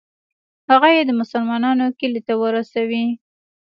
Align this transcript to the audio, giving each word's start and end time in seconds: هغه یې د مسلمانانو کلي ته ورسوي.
هغه 0.69 0.89
یې 0.95 1.01
د 1.07 1.11
مسلمانانو 1.21 1.85
کلي 1.99 2.21
ته 2.27 2.33
ورسوي. 2.41 3.05